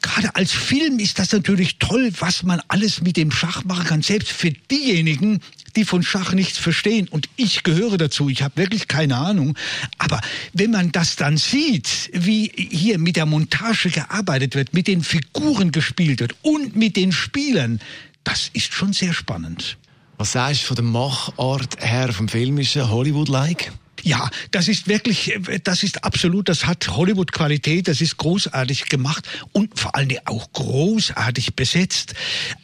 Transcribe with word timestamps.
gerade 0.00 0.34
als 0.34 0.52
Film 0.52 0.98
ist 0.98 1.18
das 1.18 1.32
natürlich 1.32 1.76
toll, 1.78 2.10
was 2.18 2.42
man 2.42 2.62
alles 2.68 3.02
mit 3.02 3.18
dem 3.18 3.30
Schach 3.30 3.64
machen 3.64 3.84
kann, 3.84 4.02
selbst 4.02 4.32
für 4.32 4.50
diejenigen, 4.50 5.40
die 5.76 5.84
von 5.84 6.02
Schach 6.02 6.32
nichts 6.32 6.56
verstehen. 6.56 7.08
Und 7.08 7.28
ich 7.36 7.64
gehöre 7.64 7.98
dazu, 7.98 8.30
ich 8.30 8.42
habe 8.42 8.56
wirklich 8.56 8.88
keine 8.88 9.16
Ahnung. 9.16 9.54
Aber 9.98 10.20
wenn 10.54 10.70
man 10.70 10.92
das 10.92 11.16
dann 11.16 11.36
sieht, 11.36 12.10
wie 12.14 12.50
hier 12.56 12.98
mit 12.98 13.16
der 13.16 13.26
Montage 13.26 13.90
gearbeitet 13.90 14.54
wird, 14.54 14.72
mit 14.72 14.86
den 14.88 15.02
Figuren 15.02 15.72
gespielt 15.72 16.20
wird 16.20 16.34
und 16.40 16.74
mit 16.74 16.96
den 16.96 17.12
Spielern, 17.12 17.80
das 18.28 18.50
ist 18.52 18.74
schon 18.74 18.92
sehr 18.92 19.14
spannend. 19.14 19.78
Was 20.18 20.32
sagst 20.32 20.62
du 20.62 20.66
von 20.66 20.76
der 20.76 20.84
Machart 20.84 21.76
her 21.80 22.12
vom 22.12 22.28
filmischen 22.28 22.90
Hollywood-like? 22.90 23.72
Ja, 24.02 24.28
das 24.50 24.68
ist 24.68 24.86
wirklich, 24.86 25.32
das 25.64 25.82
ist 25.82 26.04
absolut, 26.04 26.48
das 26.48 26.66
hat 26.66 26.88
Hollywood-Qualität, 26.88 27.88
das 27.88 28.02
ist 28.02 28.18
großartig 28.18 28.86
gemacht 28.86 29.26
und 29.52 29.78
vor 29.80 29.96
allen 29.96 30.10
Dingen 30.10 30.26
auch 30.26 30.52
großartig 30.52 31.56
besetzt. 31.56 32.14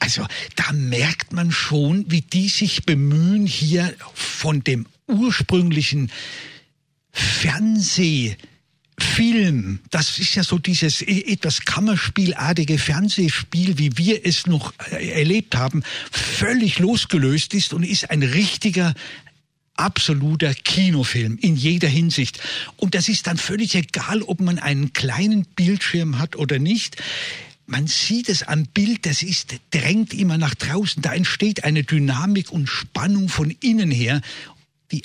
Also 0.00 0.26
da 0.54 0.70
merkt 0.72 1.32
man 1.32 1.50
schon, 1.50 2.04
wie 2.08 2.20
die 2.20 2.48
sich 2.48 2.84
bemühen, 2.84 3.46
hier 3.46 3.94
von 4.12 4.62
dem 4.62 4.86
ursprünglichen 5.08 6.10
Fernseh 7.10 8.36
Film, 9.14 9.78
das 9.90 10.18
ist 10.18 10.34
ja 10.34 10.42
so 10.42 10.58
dieses 10.58 11.00
e, 11.00 11.24
etwas 11.28 11.60
Kammerspielartige 11.60 12.78
Fernsehspiel, 12.78 13.78
wie 13.78 13.96
wir 13.96 14.26
es 14.26 14.46
noch 14.48 14.74
äh, 14.90 15.10
erlebt 15.10 15.54
haben, 15.54 15.84
völlig 16.10 16.80
losgelöst 16.80 17.54
ist 17.54 17.72
und 17.74 17.84
ist 17.84 18.10
ein 18.10 18.24
richtiger 18.24 18.92
absoluter 19.76 20.52
Kinofilm 20.52 21.38
in 21.40 21.54
jeder 21.54 21.86
Hinsicht. 21.86 22.40
Und 22.76 22.96
das 22.96 23.08
ist 23.08 23.28
dann 23.28 23.36
völlig 23.36 23.76
egal, 23.76 24.22
ob 24.22 24.40
man 24.40 24.58
einen 24.58 24.92
kleinen 24.92 25.44
Bildschirm 25.44 26.18
hat 26.18 26.34
oder 26.34 26.58
nicht. 26.58 26.96
Man 27.66 27.86
sieht 27.86 28.28
es 28.28 28.42
am 28.42 28.66
Bild, 28.66 29.06
das 29.06 29.22
ist, 29.22 29.54
drängt 29.70 30.12
immer 30.12 30.38
nach 30.38 30.56
draußen. 30.56 31.02
Da 31.02 31.14
entsteht 31.14 31.62
eine 31.62 31.84
Dynamik 31.84 32.50
und 32.50 32.68
Spannung 32.68 33.28
von 33.28 33.50
innen 33.60 33.92
her, 33.92 34.20
die 34.90 35.02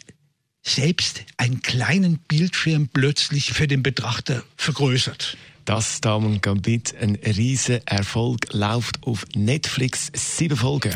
selbst 0.63 1.23
einen 1.37 1.61
kleinen 1.61 2.19
Bildschirm 2.27 2.89
plötzlich 2.91 3.53
für 3.53 3.67
den 3.67 3.83
Betrachter 3.83 4.43
vergrößert. 4.55 5.37
Das 5.65 6.01
Damen 6.01 6.41
Gambit, 6.41 6.95
ein 6.99 7.15
riesen 7.15 7.85
Erfolg, 7.85 8.53
läuft 8.53 9.03
auf 9.03 9.25
Netflix 9.35 10.11
sieben 10.13 10.57
Folgen. 10.57 10.93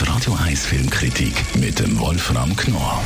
Die 0.00 0.04
Radio 0.04 0.34
1 0.34 0.66
Filmkritik 0.66 1.34
mit 1.56 1.78
dem 1.78 1.98
Wolfram 1.98 2.56
Knorr 2.56 3.02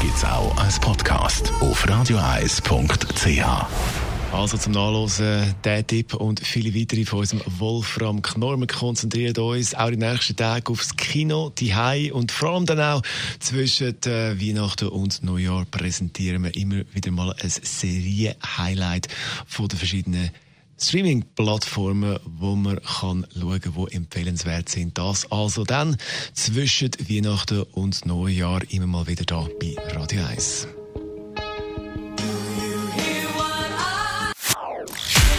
gibt's 0.00 0.24
auch 0.24 0.56
als 0.56 0.78
Podcast 0.78 1.52
auf 1.60 1.88
radioeis.ch. 1.88 4.05
Also 4.36 4.58
zum 4.58 4.74
Nachlesen 4.74 5.54
der 5.64 5.86
Tipp 5.86 6.12
und 6.12 6.40
viele 6.40 6.78
weitere 6.78 7.06
von 7.06 7.20
unserem 7.20 7.40
Wolfram 7.58 8.20
Knorr. 8.20 8.58
Wir 8.58 8.66
konzentrieren 8.66 9.34
uns 9.38 9.74
auch 9.74 9.88
den 9.88 10.00
nächsten 10.00 10.36
Tagen 10.36 10.66
aufs 10.66 10.94
Kino, 10.94 11.50
die 11.56 11.74
Hai 11.74 12.12
und 12.12 12.30
vor 12.32 12.50
allem 12.50 12.66
dann 12.66 12.78
auch 12.78 13.02
zwischen 13.40 13.96
äh, 14.04 14.38
Weihnachten 14.38 14.88
und 14.88 15.22
Neujahr 15.22 15.64
präsentieren 15.64 16.44
wir 16.44 16.54
immer 16.54 16.82
wieder 16.92 17.10
mal 17.12 17.34
ein 17.42 17.48
Serie-Highlight 17.48 19.08
von 19.46 19.68
den 19.68 19.78
verschiedenen 19.78 20.30
Streaming-Plattformen, 20.78 22.18
wo 22.26 22.54
man 22.56 22.78
kann 22.82 23.26
schauen 23.32 23.60
kann, 23.62 23.86
die 23.90 23.96
empfehlenswert 23.96 24.68
sind. 24.68 24.98
Das 24.98 25.32
also 25.32 25.64
dann 25.64 25.96
zwischen 26.34 26.90
Weihnachten 27.08 27.62
und 27.72 28.04
Neujahr 28.04 28.60
immer 28.68 28.86
mal 28.86 29.06
wieder 29.06 29.24
da 29.24 29.48
bei 29.58 29.74
Radio 29.94 30.26
1. 30.26 30.68